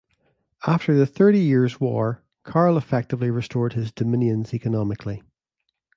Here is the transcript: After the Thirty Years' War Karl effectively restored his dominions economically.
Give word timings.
After 0.65 0.95
the 0.95 1.05
Thirty 1.05 1.37
Years' 1.39 1.79
War 1.79 2.23
Karl 2.43 2.75
effectively 2.75 3.29
restored 3.29 3.73
his 3.73 3.91
dominions 3.91 4.51
economically. 4.51 5.21